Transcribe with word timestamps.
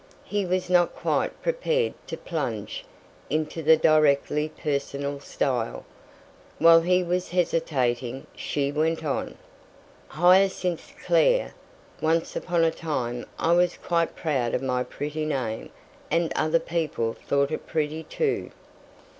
He 0.25 0.47
was 0.47 0.67
not 0.67 0.95
quite 0.95 1.43
prepared 1.43 1.93
to 2.07 2.17
plunge 2.17 2.85
into 3.29 3.61
the 3.61 3.77
directly 3.77 4.49
personal 4.49 5.19
style. 5.19 5.85
While 6.57 6.81
he 6.81 7.03
was 7.03 7.29
hesitating, 7.29 8.25
she 8.35 8.71
went 8.71 9.03
on 9.05 9.37
"Hyacinth 10.07 10.95
Clare! 11.05 11.53
Once 12.01 12.35
upon 12.35 12.63
a 12.63 12.71
time 12.71 13.27
I 13.37 13.51
was 13.53 13.77
quite 13.77 14.15
proud 14.15 14.55
of 14.55 14.63
my 14.63 14.83
pretty 14.83 15.23
name; 15.23 15.69
and 16.09 16.33
other 16.35 16.57
people 16.59 17.13
thought 17.13 17.51
it 17.51 17.67
pretty, 17.67 18.01
too." 18.01 18.49